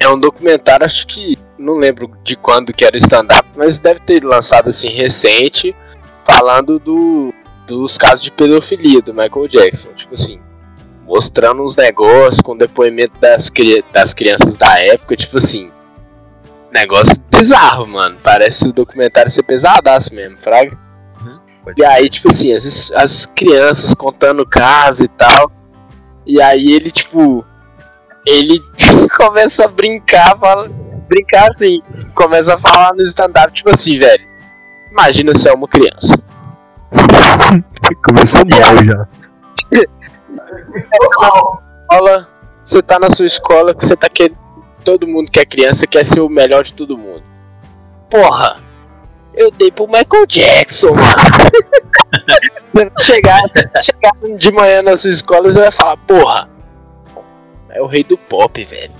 [0.00, 1.38] É um documentário, acho que.
[1.58, 5.74] Não lembro de quando que era o stand-up, mas deve ter lançado assim recente.
[6.24, 7.32] Falando do.
[7.66, 9.92] Dos casos de pedofilia do Michael Jackson.
[9.92, 10.40] Tipo assim.
[11.06, 15.70] Mostrando uns negócios com depoimento das, cri- das crianças da época, tipo assim.
[16.72, 18.16] Negócio bizarro, mano.
[18.22, 20.76] Parece o documentário ser pesadaço mesmo, fraga.
[21.76, 25.50] E aí, tipo assim, as, as crianças contando casa e tal.
[26.26, 27.44] E aí ele, tipo.
[28.26, 28.60] Ele
[29.16, 30.68] começa a brincar, fala,
[31.08, 31.82] brincar assim.
[32.14, 34.28] Começa a falar no stand-up, tipo assim, velho.
[34.90, 36.14] Imagina se é uma criança.
[38.04, 39.06] Começou mal já.
[41.90, 42.28] Fala,
[42.64, 44.38] você tá na sua escola que você tá querendo.
[44.84, 47.22] Todo mundo que é criança quer ser o melhor de todo mundo.
[48.08, 48.60] Porra!
[49.34, 52.90] Eu dei pro Michael Jackson, mano.
[53.00, 53.40] chegar,
[53.82, 56.48] chegar de manhã na sua escola e você vai falar, porra!
[57.70, 58.92] É o rei do pop, velho.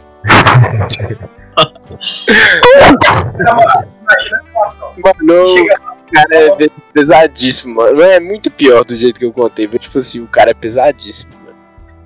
[5.03, 8.01] Mano, o cara é pe- pesadíssimo, mano.
[8.03, 11.33] É muito pior do jeito que eu contei, mas tipo assim, o cara é pesadíssimo,
[11.45, 11.57] mano.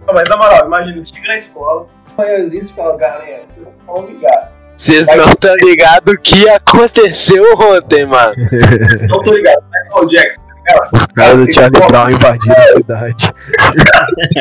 [0.06, 3.72] Não, mas na moral, imagina, você chega na escola, manhãzinho e fala, galera, vocês não
[3.72, 4.48] estão ligados.
[4.76, 8.34] Vocês não estão ligados o que aconteceu ontem, mano.
[9.08, 10.42] Não tô ligado, Michael Jackson,
[10.92, 13.32] Os caras do Charlie Brown invadiram a cidade.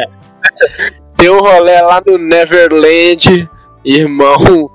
[1.15, 3.47] Tem um rolê lá no Neverland,
[3.85, 4.69] irmão.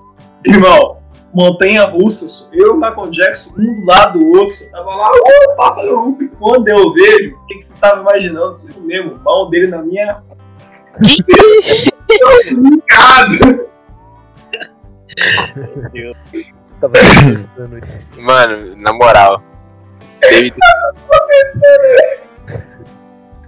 [0.46, 0.98] Irmão,
[1.34, 5.10] montanha russa, eu e o Michael Jackson, um do lado do outro, você tava lá,
[5.10, 6.30] ô, pássaro rupi.
[6.38, 8.56] Quando eu vejo, o que, que você tava imaginando?
[8.56, 10.22] Isso mesmo, o mão dele na minha.
[12.54, 13.68] Brincado!
[16.80, 18.20] Tava testando aqui.
[18.20, 19.42] Mano, na moral.
[20.20, 20.54] David-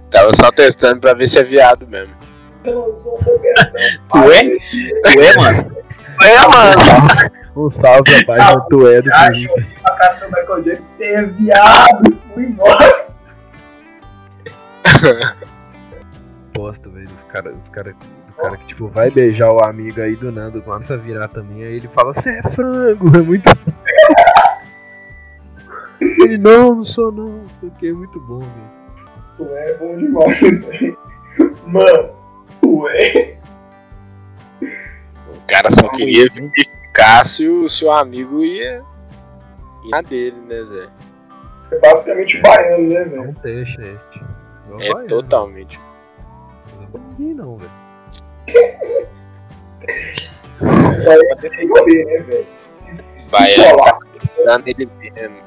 [0.09, 2.13] Tava só testando pra ver se é viado mesmo.
[2.65, 3.71] Eu não sou bobeirão.
[4.11, 4.57] Tu é?
[5.11, 5.75] Tu é, mano?
[6.23, 7.31] É, mano.
[7.55, 9.63] Um salve à página do Edo Acho Felipe.
[9.65, 13.07] que pra casa do Michael Jackson, você é viado, fui embora.
[16.53, 17.95] Posta, velho, os caras, os cara,
[18.29, 21.63] o cara que tipo vai beijar o amigo aí do nada, começa a virar também,
[21.63, 23.49] aí ele fala, você é frango, é muito.
[25.99, 28.81] ele não, não sou não, porque é muito bom, velho.
[29.37, 30.97] Tu é bom demais, velho.
[31.67, 32.09] Mano,
[32.61, 33.37] tu é.
[34.61, 38.83] O cara só queria verificar se o seu amigo ia.
[39.83, 40.87] ia na dele, né, Zé?
[41.71, 43.29] É basicamente o baiano, né, É velho?
[43.29, 43.95] um teste, é.
[44.81, 45.07] É baiano.
[45.07, 45.79] totalmente.
[46.93, 47.71] Não é ninguém não, velho.
[50.59, 52.47] Vai ter que morrer, né, velho?
[52.71, 53.77] Se, se Baiano.
[53.77, 53.99] colar,
[54.45, 55.37] Dando ele mesmo.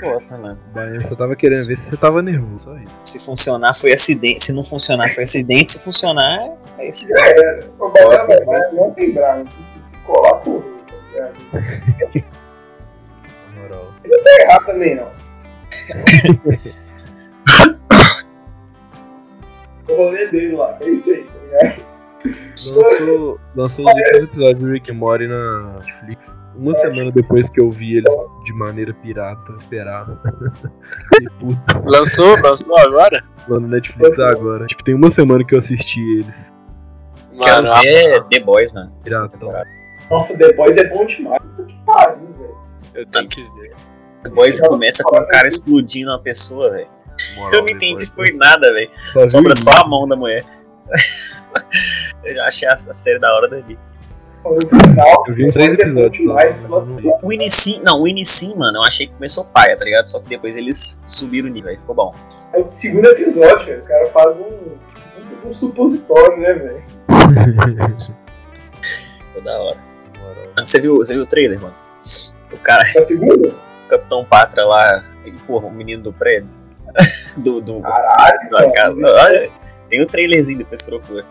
[0.00, 0.58] Gosto, né, mano?
[0.72, 2.94] Baiano só tava querendo ver se você tava nervoso, só isso.
[3.04, 4.42] Se funcionar, foi acidente.
[4.42, 5.70] Se não funcionar, foi acidente.
[5.72, 7.08] Se funcionar, é esse.
[7.08, 7.66] já era.
[7.78, 9.46] O baiano, mas não tem braço.
[9.62, 11.32] Se, se colar, correu, tá
[13.56, 13.92] moral.
[14.04, 15.10] Não tá errado também, não.
[19.88, 21.94] o rolê dele lá, é isso aí, tá ligado?
[22.74, 26.38] Lançou, lançou os últimos episódios do Rick and Morty na Netflix.
[26.56, 30.06] Uma semana depois que eu vi eles de maneira pirata, esperar.
[31.20, 32.40] e puto, Lançou?
[32.40, 33.22] Lançou agora?
[33.48, 34.66] lá no Netflix agora.
[34.66, 36.50] Tipo, tem uma semana que eu assisti eles.
[37.42, 38.92] Quero Mano, ver The Boys, mano.
[39.02, 39.30] Piratão.
[39.30, 39.70] Segunda temporada.
[40.10, 41.42] Nossa, The Boys é bom demais.
[41.42, 42.56] Puta que pariu, velho.
[42.94, 43.74] eu tenho que ver.
[44.22, 46.88] The Boys começa com um cara explodindo uma pessoa, velho.
[47.36, 48.90] Moral, Eu não entendi foi nada, velho.
[49.26, 50.44] Sobra só a mão da mulher.
[52.24, 53.78] Eu já achei a, série da hora dali.
[54.44, 56.22] Eu vi uns três é episódios.
[57.22, 60.06] O Inicim, não, o Inicim, mano, eu achei que começou paia, tá ligado?
[60.06, 62.14] Só que depois eles subiram o nível, aí ficou bom.
[62.52, 63.80] É o segundo episódio, velho.
[63.80, 66.82] Os caras fazem um, um, um supositório, né, velho?
[68.82, 69.78] Ficou da hora.
[70.58, 71.74] Você viu, você viu o trailer, mano?
[72.52, 73.48] O cara, segunda?
[73.48, 76.56] o Capitão Patra lá, ele, porra, o menino do prédio.
[77.38, 78.72] do, do, Caralho, casa.
[78.72, 78.94] cara.
[78.94, 79.50] Olha,
[79.88, 81.24] tem o trailerzinho, depois procura.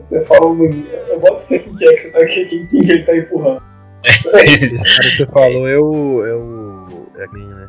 [0.00, 0.88] Você falou muito.
[0.88, 3.16] Eu boto fé quem que é que você tá quem, quem, quem que ele tá
[3.16, 3.62] empurrando.
[4.04, 6.24] Esse cara que você falou é o.
[6.26, 6.86] É o.
[7.18, 7.68] É quem, né?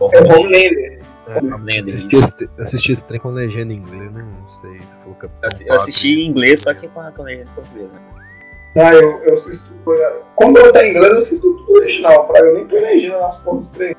[0.00, 1.00] É o Homelander.
[1.28, 4.78] É, assisti, esse, assisti esse trem com legenda em inglês, eu não sei.
[4.78, 7.50] Você falou que é Eu assi- Eu assisti em inglês, só que com a legenda
[7.50, 8.00] em português, né?
[8.76, 9.70] Ah, eu, eu assisto.
[10.34, 12.46] Quando eu tá em inglês, eu assisto tudo original, Fraga.
[12.46, 13.98] Eu nem põe legenda nas porras dos treinos.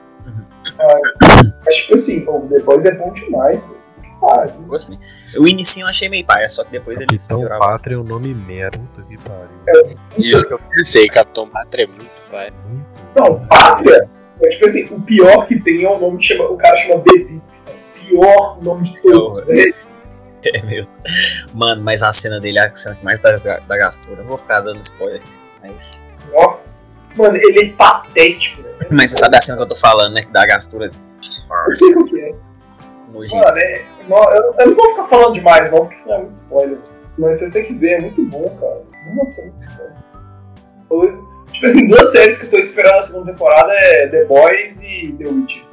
[0.79, 3.79] Ah, mas, tipo assim, o The Boys é bom demais, velho.
[4.01, 4.61] Que pariu.
[4.67, 4.97] Gostei.
[5.37, 7.59] O início eu achei meio paia, só que depois eles Capitão.
[7.59, 8.77] Pátria é um nome merda.
[8.77, 9.97] Puta que pariu.
[10.17, 12.51] Isso que eu pensei, Capitão Pátria é muito pai.
[12.67, 12.85] Muito.
[13.15, 14.09] Não, Pátria.
[14.41, 16.45] É, tipo assim, o pior que tem é o nome que chama.
[16.45, 17.01] O cara chama.
[17.01, 17.03] O
[18.07, 19.41] pior nome de todos.
[19.45, 19.75] Velho.
[20.41, 20.95] É mesmo.
[21.53, 24.21] Mano, mas a cena dele é a cena que mais dá, da gastura.
[24.21, 25.21] Não vou ficar dando spoiler,
[25.61, 26.07] mas.
[26.31, 26.89] Nossa.
[27.17, 28.68] Mano, ele é patético, velho.
[28.91, 30.21] Mas você sabe a cena que eu tô falando, né?
[30.23, 30.89] Que dá gastura
[31.67, 32.33] Eu sei o que é.
[33.11, 33.43] nojento.
[33.43, 36.33] Mano, é, não, eu, eu não vou ficar falando demais, não, porque senão é muito
[36.35, 36.79] spoiler.
[37.17, 38.81] Mas vocês têm que ver, é muito bom, cara.
[39.15, 39.67] Nossa, é muito
[40.89, 41.03] bom.
[41.03, 44.81] Eu- tipo assim, duas séries que eu tô esperando na segunda temporada é The Boys
[44.81, 45.65] e The Witcher.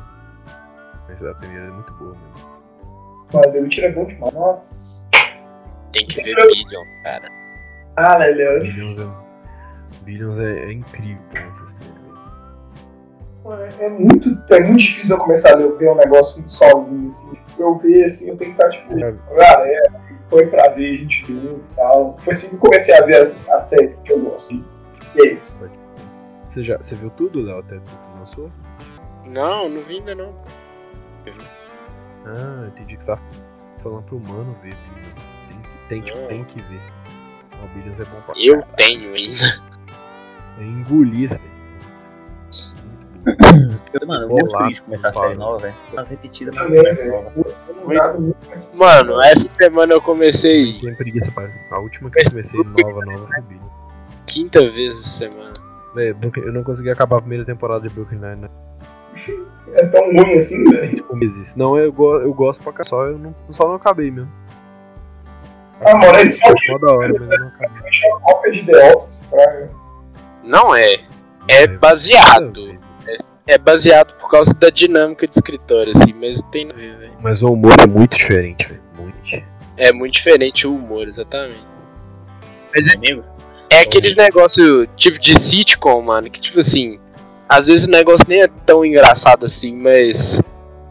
[1.08, 2.48] Mas a primeira é muito boa mesmo.
[3.32, 4.34] Mano, The Witcher é bom demais.
[4.34, 5.06] Nossa.
[5.92, 7.28] Tem que ver Billions, cara.
[7.96, 8.60] Ah, né, Léo?
[8.62, 9.06] Billions é,
[10.04, 11.22] Billions é, é incrível.
[11.34, 11.75] Mano,
[13.78, 17.36] É muito, é muito difícil eu começar a ver um negócio muito sozinho, assim.
[17.58, 18.88] Eu ver, assim, eu tenho que estar, tipo,
[19.36, 19.82] cara, é,
[20.28, 22.16] foi pra ver, a gente viu e tal.
[22.18, 24.54] Foi assim que eu comecei a ver as, as séries que eu gosto.
[25.14, 25.70] E é isso.
[26.48, 28.50] Você, já, você viu tudo, Léo, até tudo que lançou?
[29.26, 30.34] Não, não vi ainda não.
[32.24, 33.22] Ah, entendi que você tava
[33.82, 34.74] falando pro mano ver.
[34.74, 36.26] Tem que, tem, tipo, Não.
[36.28, 36.80] tem que ver.
[37.52, 39.66] Ah, O Billions é bom pra Eu tenho ainda.
[40.58, 41.55] É engolir isso aí.
[44.00, 45.74] Eu, mano, eu feliz de começar a série nova, velho.
[45.92, 47.32] Umas repetidas, mas começa nova.
[47.36, 49.32] Eu não com essas Mano, séries.
[49.32, 51.50] essa semana eu comecei Tem preguiça, pai.
[51.70, 53.56] A última que eu comecei nova, nova foi
[54.26, 55.52] quinta vez essa semana.
[55.96, 58.50] É, Brooklyn- eu não consegui acabar a primeira temporada de Brooklyn Nine-Nine.
[59.72, 60.96] É tão ruim assim, velho.
[60.96, 61.58] Tipo, existe.
[61.58, 64.30] Não, eu, go eu gosto pra cá, só eu não, só não acabei mesmo.
[65.80, 67.90] Ah, mano, eles falam Mó da hora, mas eu não acabei.
[67.90, 69.70] que é uma cópia de The Office, fraga.
[70.44, 71.04] Não é.
[71.48, 72.78] É baseado.
[73.08, 76.82] É, é baseado por causa da dinâmica de escritório, assim, mas não tem nada a
[76.82, 77.12] ver, velho.
[77.20, 78.82] Mas o humor é muito diferente, velho.
[78.98, 79.44] Muito.
[79.76, 81.64] É muito diferente o humor, exatamente.
[82.74, 83.24] Mas é, Amigo?
[83.70, 86.98] é aqueles negócio tipo de sitcom, mano, que tipo assim,
[87.48, 90.40] às vezes o negócio nem é tão engraçado assim, mas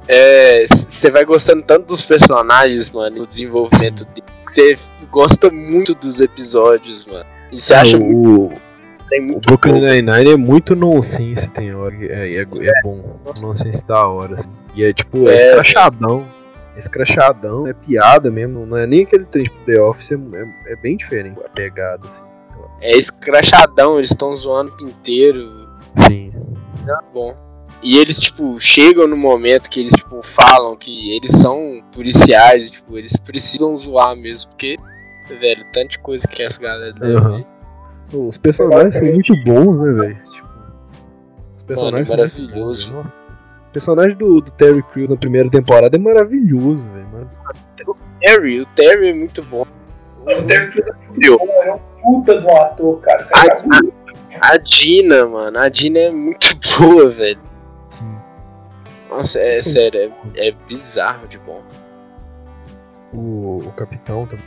[0.08, 4.78] é, você vai gostando tanto dos personagens, mano, do desenvolvimento deles, que você
[5.12, 7.25] gosta muito dos episódios, mano.
[7.51, 8.54] E você acha muito,
[9.06, 9.80] o, tem o muito Brooklyn bom.
[9.82, 11.96] Nine-Nine é muito nonsense, tem hora.
[11.96, 13.20] que É, é, é bom.
[13.41, 14.50] Nonsense da hora, assim.
[14.76, 15.36] E é tipo, é, É.
[15.50, 16.28] escrachadão.
[16.76, 20.74] É escrachadão, é piada mesmo, não é nem aquele trem tipo The Office, é, é-
[20.74, 22.24] é bem diferente a pegada, assim.
[22.82, 25.50] É escrachadão, eles estão zoando o inteiro.
[25.96, 26.34] Sim.
[27.13, 27.34] bom.
[27.82, 32.98] E eles, tipo, chegam no momento que eles, tipo, falam que eles são policiais, tipo,
[32.98, 34.76] eles precisam zoar mesmo, porque,
[35.30, 37.46] velho, tanta coisa que essa galera deve Aham.
[38.13, 40.15] Os personagens são muito bons, né, velho?
[40.32, 40.48] Tipo,
[41.56, 42.94] os personagens são muito maravilhoso.
[42.94, 43.12] bons, né?
[43.70, 47.08] O personagem do, do Terry Crews na primeira temporada é maravilhoso, velho.
[47.12, 47.30] mano.
[48.22, 49.65] Terry, o Terry é muito bom.
[50.22, 53.26] O Terry Crews é muito bom, é um puta um ator, cara.
[53.26, 53.94] O cara é muito
[54.41, 56.48] A Dina, mano, a Dina é muito
[56.80, 57.39] boa, velho.
[57.89, 58.15] Sim.
[59.10, 59.70] Nossa, é Sim.
[59.72, 61.62] sério, é, é bizarro de bom.
[63.13, 64.46] O, o capitão também.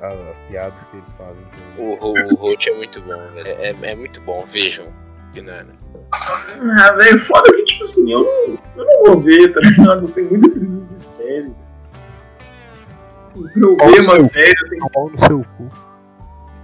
[0.00, 1.44] As, as piadas que eles fazem.
[1.76, 3.48] O, o, o Holt é muito bom, velho.
[3.48, 4.86] É, é muito bom, vejam.
[5.32, 5.66] Que nada.
[6.80, 10.06] Ah, velho, foda que, tipo assim, eu não, eu não vou ver, tá ligado?
[10.06, 11.52] Eu tenho muita crise de série.
[13.34, 14.18] Pra eu Qual ver o uma seu?
[14.20, 15.70] série, eu tenho Pau no seu cu.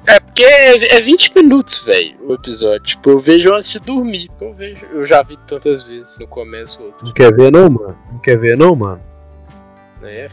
[0.06, 2.82] É porque é, é 20 minutos, velho, o episódio.
[2.84, 4.30] Tipo, eu vejo antes de dormir.
[4.40, 6.18] Eu vejo, eu já vi tantas vezes.
[6.18, 7.06] No começo outro.
[7.06, 7.98] Não quer ver não, mano?
[8.10, 9.00] Não quer ver não, mano?
[10.00, 10.28] Né?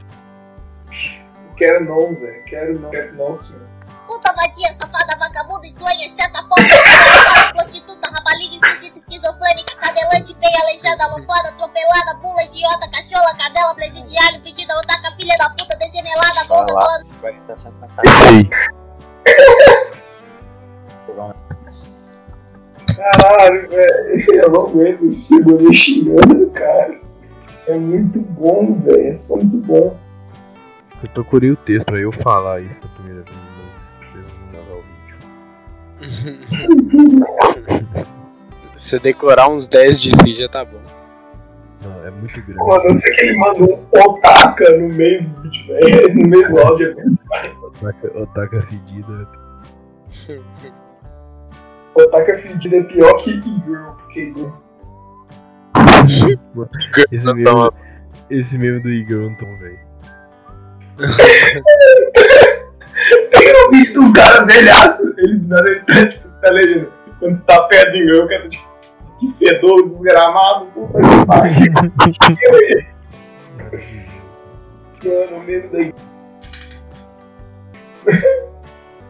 [1.62, 2.32] Quero não, Zé.
[2.47, 3.62] Quero não, quero não, senhor.
[4.08, 11.50] Puta vadia, safada, vagabunda, estranha, chata, desgraçada, prostituta, rapaliga, esquisita, esquizofrênica, cadelante, feia, aleijada, aloprada,
[11.50, 17.21] atropelada, bula, idiota, cachola, cadela, presidiário, fedida, otaka, filha da puta, desenelada, gorda, Fala, falando
[17.21, 18.08] vai estar sendo cansado.
[22.97, 24.34] Caralho, velho.
[24.34, 27.00] Eu não aguento esse cebolinha xingando, cara.
[27.67, 29.08] É muito bom, velho.
[29.08, 29.95] É só muito bom.
[31.04, 34.76] Eu procurei o texto pra eu falar isso na primeira vez, mas eu não gravar
[34.78, 34.84] o
[36.04, 38.08] vídeo.
[38.76, 40.82] Se você decorar uns 10 de si já tá bom.
[41.84, 42.64] Não, é muito grande.
[42.64, 46.14] Mano, eu sei que ele mandou um otaka no meio do vídeo, velho.
[46.16, 46.96] No meio do áudio.
[47.64, 49.28] Otaka, otaka fedida.
[51.94, 54.34] Otaka fedido é pior que e-girl, porque
[57.12, 57.70] Esse Não, meme,
[58.30, 59.80] esse meme do Igor não tão velho.
[63.68, 66.92] Um vídeo de um cara velhaço, ele do nada ele tá, tipo, tá legendo.
[67.20, 68.68] Quando você tá perto de eu, cara, tipo,
[69.20, 71.72] que fedor desgramado, puta que pariu.
[75.04, 75.94] Mano, o meme daí.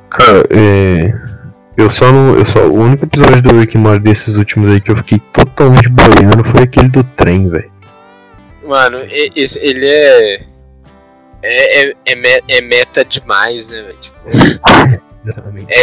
[0.10, 1.14] Cara, é.
[1.78, 2.38] Eu só não.
[2.38, 5.90] Eu só, o único episódio do Rick Morty desses últimos aí que eu fiquei totalmente
[5.90, 7.72] boiando foi aquele do trem, velho.
[8.66, 10.51] Mano, esse, ele é.
[11.44, 13.98] É, é, é, me- é meta demais, né, velho?
[14.00, 14.18] Tipo,
[15.26, 15.68] Exatamente.
[15.70, 15.80] é,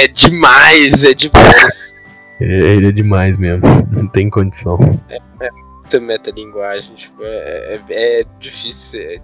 [0.00, 1.94] é, é demais, é demais.
[2.40, 3.62] É, ele é demais mesmo.
[3.90, 4.78] Não tem condição.
[4.78, 9.00] Muita metalinguagem, tipo, é, é, é difícil.
[9.00, 9.20] é-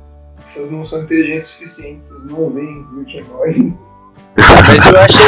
[0.46, 3.74] Vocês não são inteligentes o suficiente, vocês não veem Rick and Morty.
[4.36, 5.26] Mas eu achei.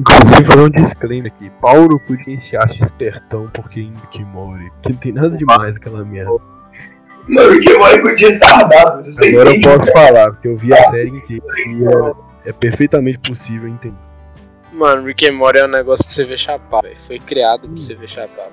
[0.00, 3.88] Inclusive, fazer um disclaimer aqui: pau no cu de quem se acha espertão porque
[4.32, 4.70] Morty.
[4.82, 6.30] Que não tem nada demais aquela merda.
[7.26, 9.76] Mano, Morty é coisa de retardado, você Agora eu entende?
[9.76, 11.84] posso falar, porque eu vi a série inteira e
[12.46, 13.96] é, é perfeitamente possível entender.
[14.72, 16.98] Mano, Rick and Morty é um negócio pra você ver chapado, velho.
[17.06, 18.52] Foi criado pra você ver chapado.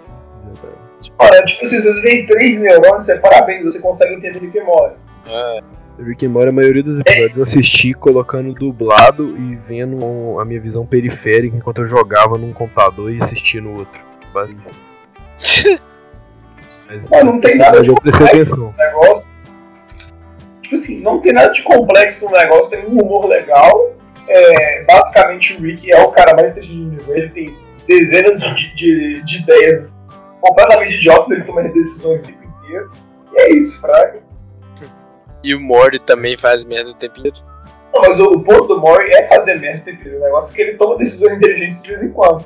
[0.51, 1.13] Exatamente.
[1.17, 4.65] Olha, tipo assim, se você vê três neurônios, você parabéns, você consegue entender Rick and
[4.65, 4.95] Morty.
[5.27, 5.59] É,
[5.99, 10.61] Rick and Morty, a maioria dos episódios eu assisti colocando dublado e vendo a minha
[10.61, 13.99] visão periférica enquanto eu jogava num computador e assistia no outro.
[14.33, 15.81] Basicamente.
[16.91, 18.57] Mas Mas não tem nada de complexo atenção.
[18.57, 19.27] no negócio.
[20.61, 23.93] Tipo assim, não tem nada de complexo no negócio, tem um humor legal.
[24.27, 27.11] É, basicamente, o Rick é o cara mais inteligente do universo.
[27.11, 29.97] Ele tem dezenas de, de, de ideias
[30.41, 32.91] completamente idiotas, ele toma decisões o tempo inteiro.
[33.33, 34.19] E é isso, Fraga.
[35.43, 37.37] E o Morty também faz merda o tempo inteiro.
[37.93, 40.17] Não, mas o, o ponto do Mori é fazer merda o tempo inteiro.
[40.17, 42.45] O negócio é que ele toma decisões inteligentes de vez em quando.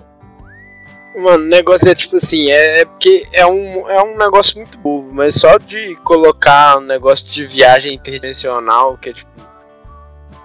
[1.18, 4.78] Mano, o negócio é tipo assim, é, é porque é um, é um negócio muito
[4.78, 9.30] bobo, mas só de colocar um negócio de viagem interdimensional, que é tipo.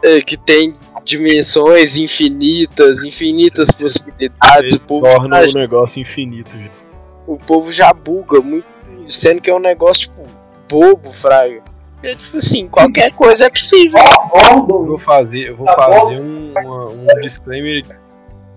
[0.03, 6.51] é, que tem dimensões infinitas, infinitas possibilidades, o povo, Torna já, o negócio infinito.
[6.53, 6.71] gente.
[7.27, 8.67] o povo já buga muito,
[9.07, 10.25] sendo que é um negócio, tipo,
[10.69, 11.63] bobo, fraga.
[12.03, 13.99] É tipo assim, qualquer coisa é possível.
[14.69, 17.83] Eu vou fazer, eu vou Tá fazer um, uma- um disclaimer.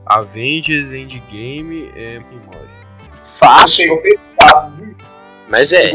[0.06, 2.68] Avengers Endgame é você
[3.36, 4.95] Fácil, pesado, viu?
[5.49, 5.89] mas é.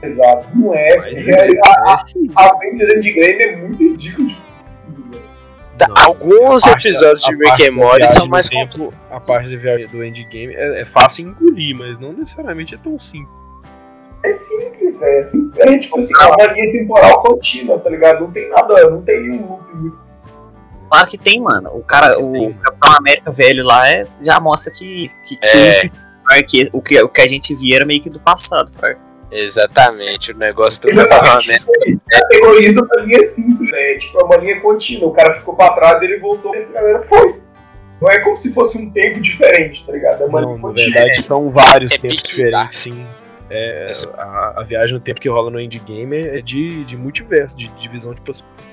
[0.00, 0.46] Pesado.
[0.54, 0.96] Não é.
[0.96, 2.26] Mas é a, é sim.
[2.36, 4.36] a Avengers Endgame é muito ridículo de
[5.88, 5.94] Não.
[5.96, 8.94] Alguns A parte episódios da- de a Rick and Morty são mais complexos.
[9.10, 12.98] A parte da viagem do Endgame é, é fácil engolir, mas não necessariamente é tão
[12.98, 13.42] simples.
[14.24, 15.18] É simples, velho.
[15.18, 15.58] É, simples.
[15.70, 18.20] é tipo assim, é uma linha temporal contínua, tá ligado?
[18.20, 19.98] Não tem nada, não tem nenhum loop muito.
[20.92, 21.70] Claro que tem, mano.
[21.74, 26.42] O cara, o Capitão América velho lá é, já mostra que, que, que, É.
[26.42, 28.98] que o, que o que a gente via era meio que do passado, Fraga.
[29.30, 30.94] Exatamente, o negócio do.
[30.94, 31.70] Capitão América.
[32.14, 33.94] A categoriza pra linha simples, né?
[33.94, 35.08] Tipo, é uma linha contínua.
[35.08, 37.40] O cara ficou pra trás, ele voltou e a galera foi.
[37.98, 40.22] Não é como se fosse um tempo diferente, tá ligado?
[40.24, 40.92] É uma Não, linha na contínua.
[41.00, 43.06] verdade são vários É tempos pique, diferentes, sim.
[43.48, 43.86] É,
[44.18, 48.12] a, a viagem no tempo que rola no Endgame é de, de multiverso, de divisão
[48.12, 48.71] de possibilidades.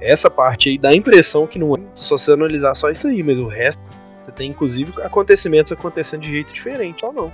[0.00, 3.22] Essa parte aí dá a impressão que não é só você analisar só isso aí,
[3.22, 3.80] mas o resto
[4.24, 7.32] você tem inclusive acontecimentos acontecendo de jeito diferente ou não.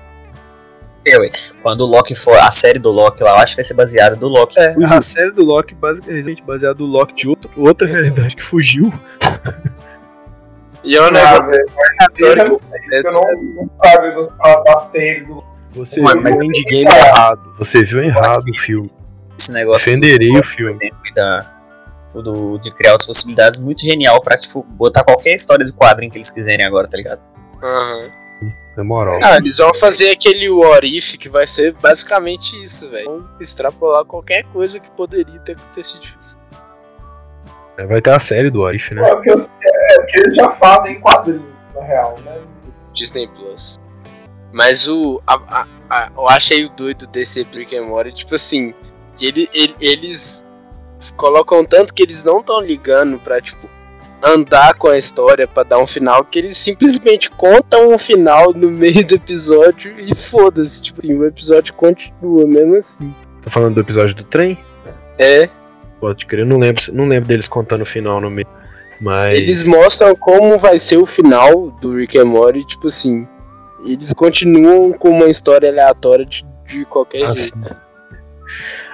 [1.07, 1.31] É, ué.
[1.63, 4.17] Quando o Loki for, a série do Loki lá, eu acho que vai ser baseada
[4.17, 4.99] do Loki É, fugiu.
[4.99, 8.93] a série do Loki basicamente baseada no Loki de outro, outra realidade que fugiu.
[10.83, 11.67] E é um Ah, negócio velho,
[12.19, 12.61] eu não
[13.65, 14.29] eu palavras
[14.65, 15.45] da série do.
[15.73, 17.55] Você Mano, viu mas- o Endgame errado.
[17.59, 18.91] Você viu errado o filme.
[19.39, 20.91] Esse negócio Defenderei do, o filme.
[21.15, 21.56] da,
[22.17, 26.11] o do, de criar outras possibilidades muito genial pra, tipo, botar qualquer história do quadrinho
[26.11, 27.21] que eles quiserem agora, tá ligado?
[27.63, 28.11] Aham.
[28.77, 29.19] Na moral.
[29.23, 33.07] Ah, eles vão fazer aquele what if que vai ser basicamente isso, velho.
[33.23, 36.03] Vão extrapolar qualquer coisa que poderia ter acontecido.
[37.89, 39.09] Vai ter a série do Arif, né?
[39.09, 42.39] É o que, eu- é o que eles já fazem em quadrinho, na real, né?
[42.95, 43.79] Disney Plus.
[44.53, 45.21] Mas o.
[45.27, 48.73] a- a- a- eu achei o doido desse Rick and Morty, tipo assim,
[49.15, 50.46] que ele, ele- eles
[51.17, 53.69] colocam tanto que eles não estão ligando pra, tipo,
[54.23, 58.71] andar com a história pra dar um final, que eles simplesmente contam um final no
[58.71, 60.83] meio do episódio e foda-se.
[60.83, 63.15] Tipo assim, o episódio continua mesmo assim.
[63.43, 64.59] Tá falando do episódio do trem?
[65.19, 65.49] É,
[66.01, 68.47] Pode crer, eu não lembro, não lembro deles contando o final no meio.
[69.01, 69.35] Mas.
[69.35, 73.27] eles mostram como vai ser o final do Rick and Morty, tipo assim.
[73.85, 77.63] Eles continuam com uma história aleatória de, de qualquer Ah, jeito.
[77.63, 77.75] sim.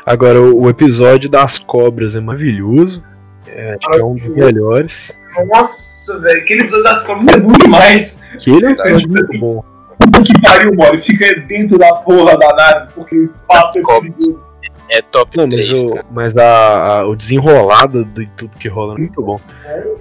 [0.04, 3.02] Agora, o, o episódio das cobras é maravilhoso.
[3.46, 5.12] É, acho que é um dos melhores.
[5.54, 8.22] Nossa, velho, aquele episódio das cobras é bom demais.
[8.42, 9.64] Que ele é um Mas, episódio muito assim, bom.
[9.98, 11.00] Puta que pariu, mano.
[11.00, 14.12] Fica dentro da porra da nave, porque o espaço é cobras.
[14.26, 14.52] perigoso.
[14.90, 16.06] É top Não, mas, 3, o, cara.
[16.10, 19.40] mas a, a- o desenrolado de tudo que rola é muito bom.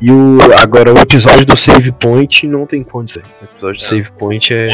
[0.01, 3.23] E o, agora, o episódio do Save Point não tem condição.
[3.41, 3.89] O episódio do Não.
[3.89, 4.69] Save Point é.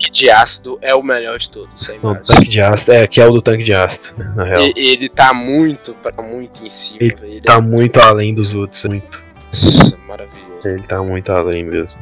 [0.00, 2.26] Tanque de ácido é o melhor de todos, sem mais.
[2.26, 2.92] tanque de ácido.
[2.92, 4.60] É, que é o do tanque de ácido, né, na real.
[4.62, 7.16] E- Ele tá muito, muito em cima, Ele.
[7.22, 8.82] Ele Tá muito além dos outros.
[8.84, 9.18] Muito.
[9.18, 10.68] é Nossa, maravilhoso.
[10.68, 11.98] Ele tá muito além mesmo.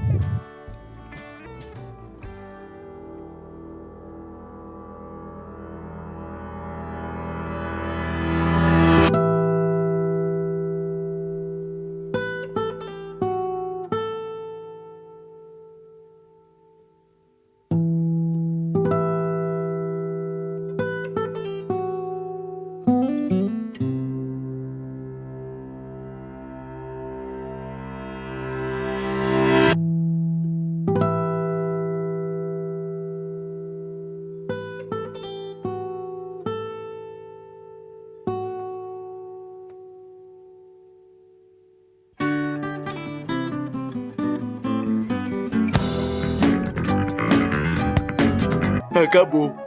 [49.09, 49.56] Acabou.
[49.56, 49.57] Oh.